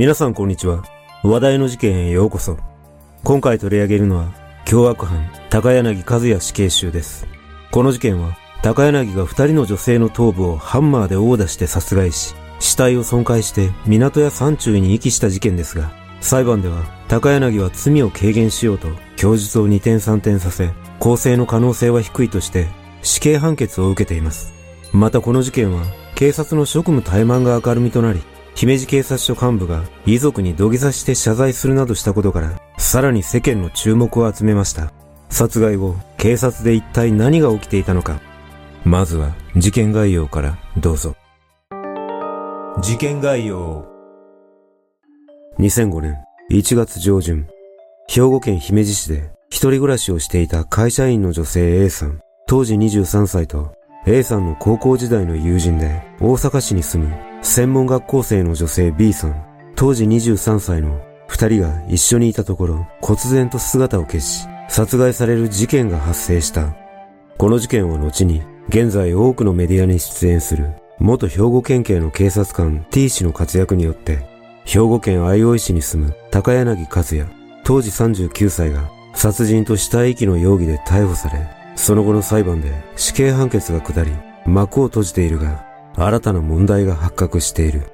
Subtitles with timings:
[0.00, 0.82] 皆さんこんにちは。
[1.22, 2.56] 話題の事件へようこそ。
[3.22, 4.32] 今回取り上げるのは、
[4.64, 7.26] 凶悪犯、高柳和也死刑囚です。
[7.70, 22.68] この事件は、高柳が二人の女性の頭部をハンマーで殴打して殺害し、死体を損壊して港や山中に遺棄した事件ですが、裁判では高柳は罪を軽減しようと供述を二転三転させ、公正の可能性は低いとして
[23.02, 24.54] 死刑判決を受けています。
[24.94, 28.22] またこの事件は警察の職務怠慢が明るみとなり、
[28.60, 34.92] 姫路警察署幹部が遺族に土下座して謝罪するなどしたことから、さらに世間の注目を集めました。
[35.30, 38.20] 殺害後、警察で一体何が起きていたのか。
[38.84, 41.16] まずは、事件概要からどうぞ。
[42.82, 43.88] 事件概要。
[45.58, 46.18] 2005年
[46.50, 47.46] 1月上旬、
[48.08, 53.72] 兵庫県姫路市で一人暮らしをしていた会社員の女性 A さん、当時23歳と
[54.06, 66.74] A さんの高校時代の友人で大阪市に住む専門学校生の女性 B さん、当時23歳の二人が一緒にいたところ、忽然と姿を消し、殺害される事件が発生した。
[67.38, 74.18] この事件は後に、現在多くのメディアに出演する、元兵庫県警の警察官 T 氏の活躍によって、
[74.64, 77.26] 兵庫県相生市に住む高柳和也、
[77.64, 84.12] 当時39歳が殺人と死体遺棄の容疑で逮捕され、その後の裁判で死刑判決が下り、
[84.44, 87.90] 幕を閉じているが、新たな問題が発覚している。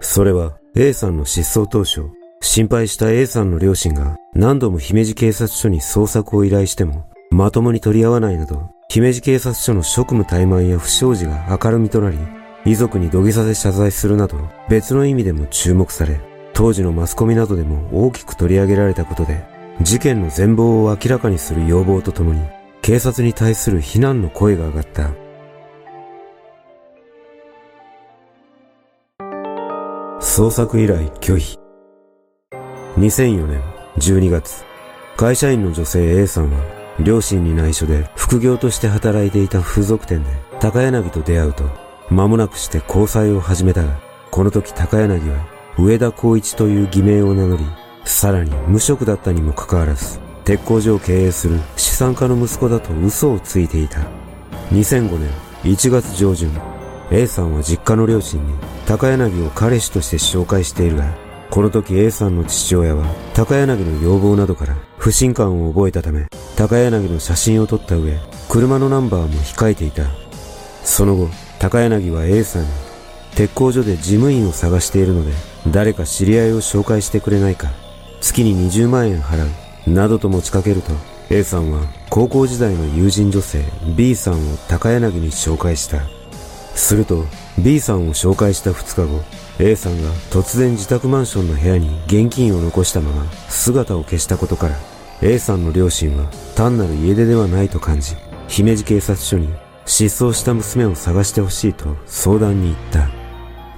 [0.00, 2.02] それは A さんの失踪当初、
[2.40, 12.18] 心配した A さんの両親が何度も姫路警察署に捜索を依頼しても、まともに取り合わないなど、姫路警察署の職務怠慢や不祥事が明るみとなり、
[12.64, 16.20] 遺族に土下座で謝罪するなど、別の意味でも注目され、
[16.54, 19.44] 当時のマスコミなどでも大きく取り上げられたことで、
[19.82, 22.40] 事件の全貌を明らかにする要望とともに、
[22.82, 25.10] 警察に対する非難の声が上がった。
[30.32, 31.58] 捜索依頼拒否。
[32.96, 33.60] 2004年
[33.98, 34.64] 12月、
[35.16, 36.60] 会社員の女性 A さんは、
[37.00, 40.30] 両親に内緒で副業として働いていた風俗店で
[40.60, 41.64] 高柳と出会うと、
[42.10, 45.46] 間もなくして交際を始めたが、この時高柳は
[45.76, 47.64] 上田光一という偽名を名乗り、
[48.04, 53.98] さらに無職だったにもかかわらず、鉄工所を経営する資産家の息子だと嘘をついていた。
[54.70, 55.28] 2005年
[55.64, 56.52] 1月上旬、
[57.10, 58.54] A さんは実家の両親に
[58.90, 61.14] 高柳を彼氏として紹介しているが、
[61.48, 68.18] この時 A さんの父親は高柳の要望などから不信感を覚えたため、高柳の写真を撮った上、
[68.48, 70.06] 車のナンバーも控えていた。
[70.82, 71.28] その後、
[71.60, 72.68] 高柳は A さんに、
[73.36, 75.30] 鉄工所で事務員を探しているので、
[75.70, 77.70] 誰か知り合いを紹介してくれないか、
[78.20, 79.46] 月に20万円払
[79.86, 80.90] う、などと持ちかけると、
[81.30, 83.62] A さんは高校時代の友人女性
[83.96, 86.19] B さんを高柳に紹介した。
[86.74, 87.24] すると
[87.58, 89.22] B さんを紹介した2日後
[89.58, 94.76] A さんが突然自宅マンションの部屋に現金を残したまま姿を消したことから
[95.22, 98.16] A さんの両親は単なる家出ではないと感じ
[98.48, 99.48] 姫路警察署に
[99.84, 103.20] 失踪した娘を探してほしいと相談に行った。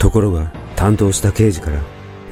[0.02, 1.80] ところが担当した刑事から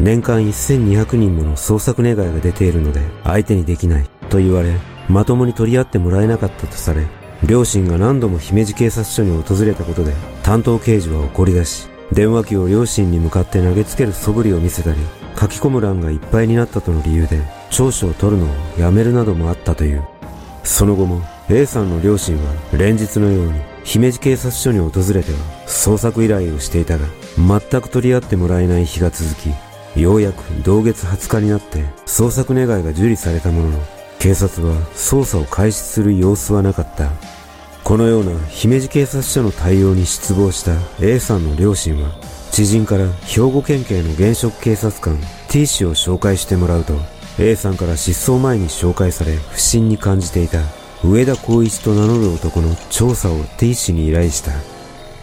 [0.01, 4.75] 年間1200人もの捜索願いが出ているので相手にできないと言われ
[5.09, 7.07] まともに取り合ってもらえなかったとされ
[7.47, 10.13] 両親が何度も姫路警察署に訪れたことで
[10.43, 14.99] 担当刑事は怒り出し、電話機を両親に向かって投げつける素振りを見せたり、
[15.39, 17.41] 書き込む欄がいっぱいになったとの理由で、
[17.71, 20.05] 聴取を取るのをやめるなどもあったという。
[20.65, 27.07] その後も A さんの両親は連日のように姫路警察署に訪れては捜索依頼をしていたが、
[27.37, 29.51] 全く取り合ってもらえない日が続き、
[30.01, 33.79] ようやく同月20日になって捜索願いが受理されたものの、
[34.21, 37.11] 警察は捜査を開始する様子はなかった。
[37.83, 42.11] このような姫路警察署の対応に失望した A さんの両親は、
[42.53, 45.19] 知人から兵庫県警の現職警察官
[45.49, 46.93] T 氏を紹介してもらうと、
[47.39, 50.61] A さんから失踪前に紹介され不審に感じていた
[51.03, 54.53] 上田光一と名乗る男の調査を T 氏に依頼した。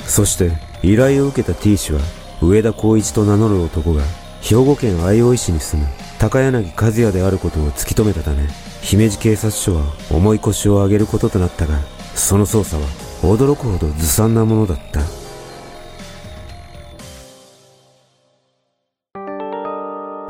[0.08, 2.00] そして依頼を受けた T 氏は
[2.42, 4.02] 上田光一と名乗る男が
[4.42, 8.48] 兵庫県相生市に住む高柳和也であることを突き止めたため、
[8.82, 11.80] 姫路警察署は重い腰を上げることとなったが、
[12.16, 12.88] その捜査は
[13.22, 15.02] 驚くほどずさんなものだった。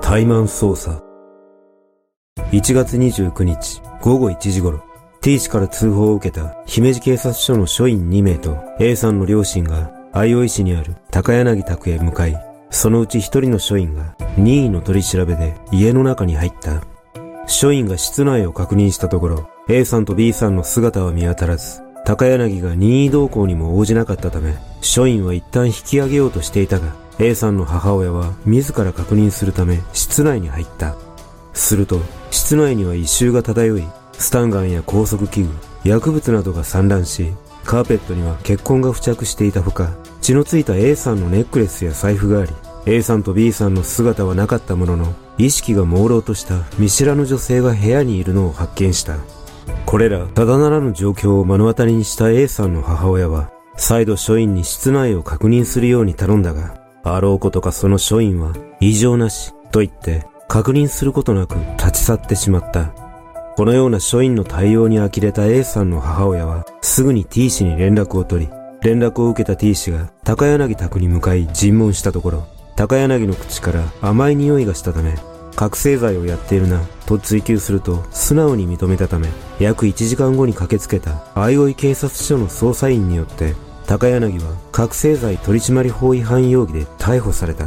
[0.02, 1.02] 怠慢捜査。
[2.52, 4.82] 1月29日午後1時頃、
[5.22, 12.36] T 氏から通報を受けた姫路警察署の署員2名と A さんの両親が相生市にある高柳宅へ向かい、
[12.70, 16.82] そのうち一人の署員が任意の取り調べで家の中に入った。
[17.48, 30.96] 署員が室内を確認したところ、A さんと B さんの姿は見当たらず、高柳が任意同行にも応じなかったため、署員は一旦引き上げようとしていたが、A さんの母親は自ら確認するため室内に入った。
[31.54, 32.00] すると、
[32.32, 35.50] 室内には異臭が漂い、スタンガンや拘束器具、
[35.84, 37.34] 薬物などが散乱し、
[37.64, 39.90] カーペットには血痕が付着していたほか、
[40.22, 42.52] 血のついた A さんのネックレスや財布があり、
[42.86, 49.18] A さんと B さんの姿はなかったものの、意識が朦朧とした見知らぬ女性が部屋にいるのを発見した。
[49.86, 62.94] これら、ただならぬ状況を目の当たりにした A さんの母親は、再度署員に室内を確認するように頼んだが、あろうことかその署員は、異常なし、と言って、確認することなく立ち去ってしまった。
[63.56, 68.52] このような署員の対応に呆れた A さんの母親は、すぐに T 氏に連絡を取り、
[68.82, 75.16] 連絡を受けた T 氏が高柳宅に向かい尋問したところ、高柳の口から甘い匂いがしたため、
[75.56, 79.28] 覚醒剤をやっているな、と追求すると素直に認めたため、
[79.60, 83.56] 約1時間後に駆けつけた相生警察署の捜査員によって、
[83.88, 87.66] 高柳は覚醒剤取締法違反容疑で逮捕された。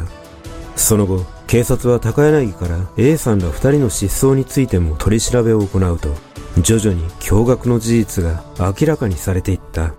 [0.77, 6.15] その後、警察は高柳から A さんら二人の失踪についても取り調べを行うと、
[6.61, 9.93] 徐々に驚愕の事実が明らかにされていった。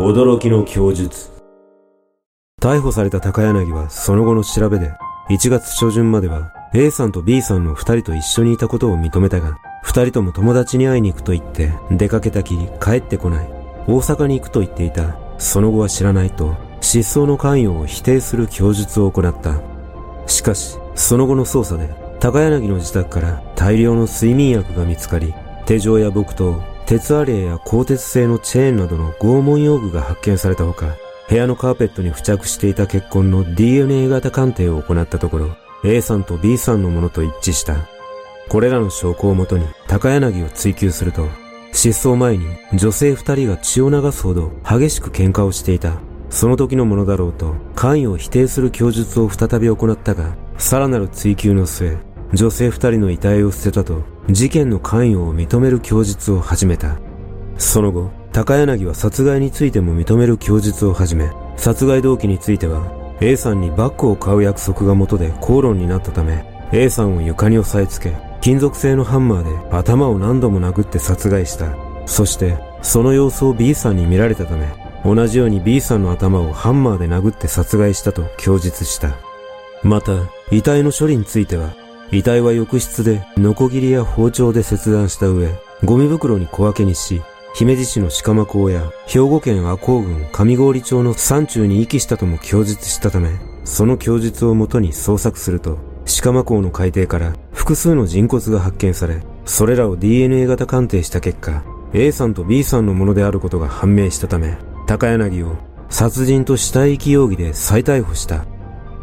[0.00, 1.30] 驚きの供述。
[2.58, 4.92] 逮捕された高柳はその後の調べで、
[5.28, 13.48] 1月初旬までは A さんと B さんの二人と一緒にいたことを認めたが、二人とも友達に会いに行くと言って出かけたきり帰ってこない。
[13.86, 15.16] 大阪に行くと言っていた。
[15.36, 19.60] その後は知らないと、失踪の関与を否定する供述を行った。
[20.26, 25.34] しかし、その後の捜査で、高柳の自宅から大量の睡眠薬が見つかり、
[25.66, 30.96] 手錠や木刀、鉄アレイや鋼鉄製のチェーンなどの拷問用具が発見されたほか、
[31.28, 37.76] 部屋のカーペットに付着していた血痕の DNA 型鑑定を行ったところ、A さんと B さんのものと一致した。
[38.48, 41.28] これらの証拠をもとに高柳を追及すると、
[41.72, 45.92] 失踪前に女性二人が血を流すほど激しく喧嘩をしていた。
[46.28, 51.98] その時のものだろうと関与を否定する供述を再び行ったが、さらなる追及の末、
[52.32, 56.98] 女性二人の遺体を捨てたと事件の関与を認める供述を始めた。
[57.58, 71.74] その後、高柳は殺害についても認める供述を始め、殺害動機については、A さんにバッグを買う約束が元で口論になったため、A さんを床に押さえつけ、金属製のハンマーで頭を何度も殴って殺害した。
[72.06, 74.66] そして、その様子を B さんに見られたため、
[75.04, 79.16] 同じように B さんの頭をハンマーで殴って殺害したと供述した。
[79.82, 80.12] また、
[80.50, 81.74] 遺体の処理については、
[82.12, 85.48] 遺体は浴室でノコギリや包丁で切断した上、
[85.84, 87.22] ゴミ袋に小分けにし、
[87.54, 93.30] 姫路市の鹿間港や兵庫県赤穂郡上郡町の山中に遺棄したとも供述したため、
[93.64, 95.78] その供述をもとに捜索すると、
[96.22, 101.62] 鹿間港の海底から複数の人骨が発見され、それらを DNA 型鑑定した結果、
[101.92, 105.56] A さんと B さんのものであることが判明したため、高柳を
[105.90, 108.44] 殺人と死体遺棄容疑で再逮捕した。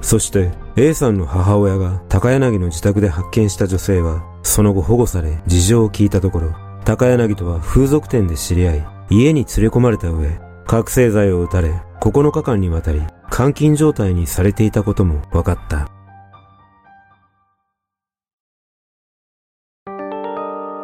[0.02, 6.54] そして A さんの母親が高柳の自宅で発見した女性は、その後保護され事情を聞いたところ、
[6.86, 13.02] 高柳とは風俗店で知り合い、家に連れ込まれた上、覚醒剤を打たれ、9日間にわたり
[13.36, 15.90] 監禁状態にされていたことも分かった。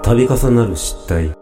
[0.04, 1.34] 度重なる失態。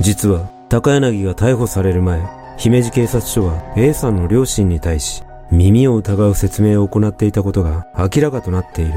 [0.00, 2.22] 実は、高柳が逮捕される前、
[2.58, 5.22] 姫路警察署は A さんの両親に対し、
[5.52, 8.94] 耳を疑う説明を行っていたことが明らかとなっている。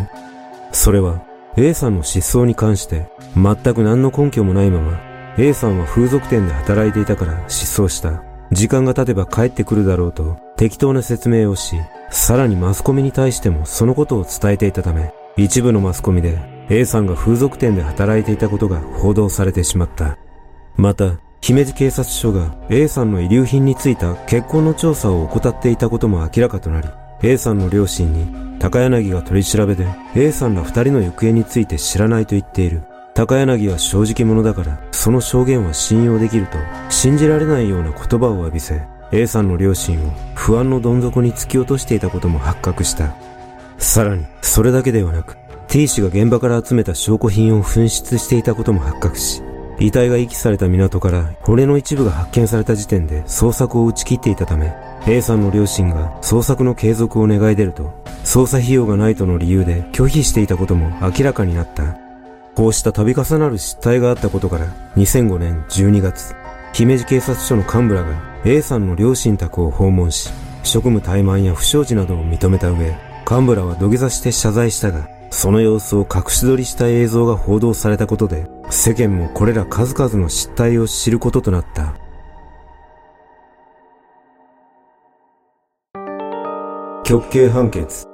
[0.72, 1.22] それは
[1.58, 5.00] A さんの失踪に関して全く何の根拠もないまま
[5.38, 8.24] A さんは風俗店で働いていたから失踪した。
[8.52, 11.76] 時間が経てば帰ってくるだろうと適当な説明をし、
[12.10, 20.18] さらにマスコミに対してもそのことを伝えていたため、一部のマスコミで A さんが風俗店で働いていたことが報道されてしまった。
[20.78, 26.90] また、姫路警察署が A さんの遺留品についた結婚の調査を怠っていたことも明らかとなり、
[27.22, 29.86] A さんの両親に高柳が取り調べで
[30.16, 32.82] A さんら二人の行方について知らないと言っている。
[33.14, 36.58] 高柳は正直者だから、その証言は信用できると、
[36.90, 43.14] 信じられないような言葉を浴びせ、A さんの両親を不安のどん底に突き落としていたことも発覚した。
[43.78, 45.38] さらに、それだけではなく、
[45.68, 49.44] T 氏が現場から集めた証拠品を紛失していたことも発覚し、
[49.80, 54.74] 遺体が遺棄された港から骨の一部が発見された時点で捜索を打ち切っていたため、
[55.08, 61.98] A さんの両親が捜索の継続を願い出ると、捜査費用がないとの理由で拒否していたことも明らかになった。
[62.56, 66.36] こうした度重なる失態があったことから、2005年12月、
[66.74, 68.16] 姫路警察署の幹部らが
[68.46, 70.30] A さんの両親宅を訪問し、
[70.64, 72.96] 職務怠慢や不祥事などを認めた上、
[73.30, 81.96] 幹部らは土下座して謝罪したが、その様子を隠し撮りした映像が報道されたことで、世間もこれら数々の失態を知ることとなった。
[87.04, 88.08] 極刑判決。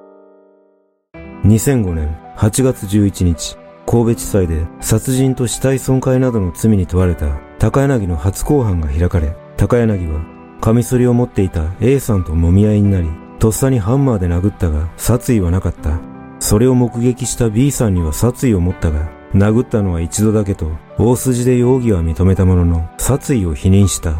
[1.46, 10.22] 2005年8月11日、神戸地裁で殺人と死体損壊などの罪に問われた高柳の初公判が開かれ、高柳は
[10.60, 13.08] カミソリを持っていた A さんと揉み合いになり、
[13.40, 16.00] とっさにハンマーで殴ったが殺意はなかった。
[16.40, 24.16] それを目撃した B さんには殺意を持ったが、殴ったのは一度だけと、大筋で容疑は認めたものの、殺意を否認した。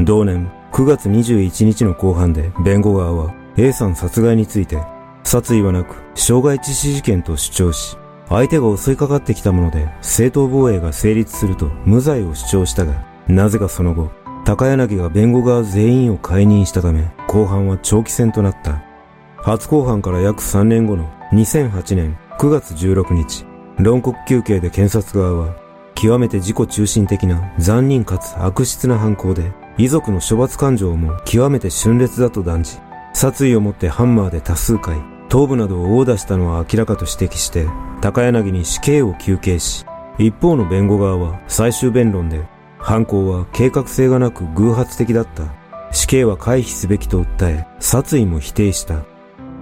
[0.00, 4.78] 同年9月21日の公判で弁護側は A さん殺害について、
[5.24, 7.96] 殺意はなく、傷害致死事件と主張し、
[8.28, 14.10] 相手が襲いかかってきたもので正当防衛が成立すると無罪を主張したが、なぜかその後、
[14.44, 18.82] 高柳が弁護側全員を解任したため、後半は長期戦となった。
[19.36, 23.44] 初公判から約3年後の2008年9月16日、
[23.78, 25.54] 論告休刑で検察側は、
[25.94, 32.78] 極めて自己中心的な残忍かつ悪質な犯行で、遺族の処罰感情も極めて峻烈だと断じ、
[33.14, 37.66] 殺意をもってハンマーで多数回、頭部などを殴打したのは明らかと指摘して、
[38.00, 39.84] 高柳に死刑を求刑し、
[40.18, 42.46] 一方の弁護側は最終弁論で、
[42.78, 45.44] 犯行は計画性がなく偶発的だった。
[45.92, 49.04] 死刑は回避すべきと訴え、殺意も否定した。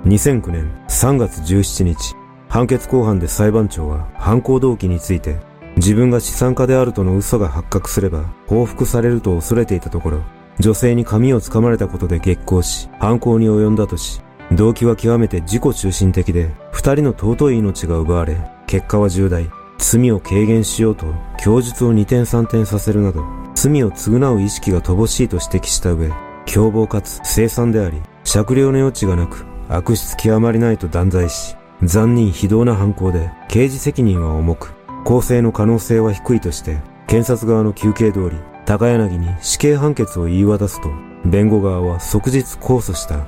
[0.04, 2.14] 2009年3月17日、
[2.48, 5.38] 判決公判で裁判長は犯行動機について、
[5.76, 10.22] 自分が資産家であるとの嘘が発覚すれば報復されると恐れていたところ、
[10.58, 14.22] 女性に髪をつかまれたことで激高し、犯行に及んだとし、
[14.52, 18.36] 動機は極めて自己中心的で、二人の尊い命が奪われ、
[18.66, 19.46] 結果は重大。
[19.78, 21.06] 罪を軽減しようと、
[21.38, 23.22] 供述を二転三転させるなど、
[23.54, 26.10] 罪を償う意識が乏しいと指摘した上、
[26.46, 40.88] 凶暴かつ凄惨であり、酌量の余地がなく、悪質極まりないと断罪し、残忍非道な犯行で、刑事責任は重く、公正の可能性は低いとして、検察側の求刑通り、高柳に死刑判決を言い渡すと、
[41.24, 43.26] 弁護側は即日控訴した。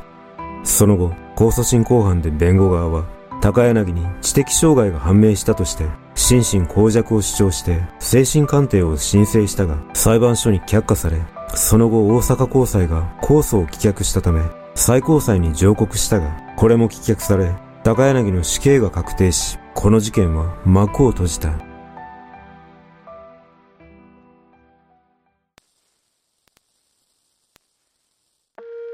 [0.65, 3.05] その後、控訴審公判で弁護側は、
[3.41, 11.21] 高柳に知的障害が判明したとして、心神耗弱を主張して精神鑑定を申請したが、裁判所に却下され、
[11.55, 14.43] その後大阪高裁が控訴を棄却したため、
[14.75, 17.55] 最高裁に上告したが、これも棄却され、
[17.89, 21.55] 高柳の死刑が確定し、この事件は幕を閉じた。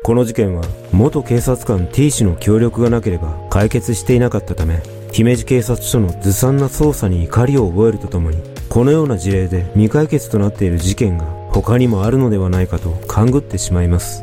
[0.04, 14.22] この事件は元警察官 T 氏の協力がなければ解決していなかったため、姫路警察署のずさんな捜査に怒りを覚えるとともに、このような事例で未解決となっている事件が他にもあるのではないかと勘ぐってしまいます。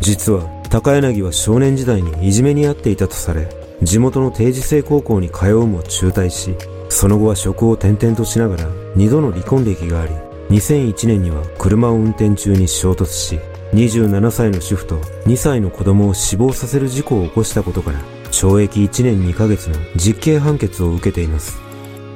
[0.00, 6.54] 実は高柳は少年時代にいじめにあっていたとされ、地元の定時制高校に通うも中退し、
[6.88, 10.12] その後は職を転々としながら2度の離婚歴があり、
[10.50, 13.38] 2001年には車を運転中に衝突し、
[13.72, 21.58] 27歳の主婦と2歳の子供を死亡させる事故を起こしたことから、懲役1年2ヶ月の実刑判決を受けています。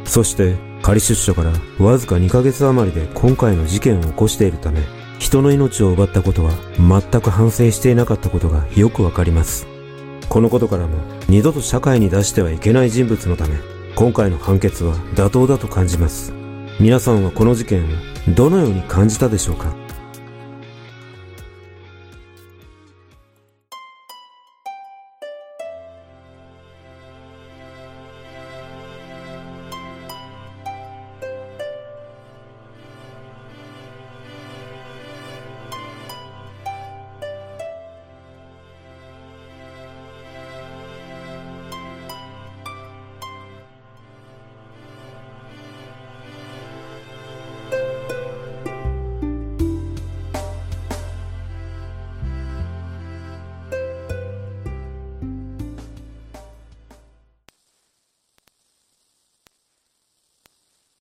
[0.05, 4.81] そして、仮出所からわずか2ヶ月余りで今回の事件を起こしているため、
[5.19, 9.72] 人の命を奪ったことは全く反省していなかったことがよくわかります。
[10.33, 10.97] このことからも
[11.29, 13.55] 二度と社会に出してはいけない人物のため、
[13.95, 16.33] 今回の判決は妥当だと感じます。
[16.81, 17.89] 皆さんはこの事件を
[18.35, 19.82] どのように感じたでしょうか？